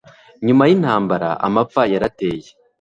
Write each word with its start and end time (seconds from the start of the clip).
nyuma 0.45 0.63
y'intambara, 0.69 1.29
amapfa 1.45 1.81
yarateye 1.93 2.49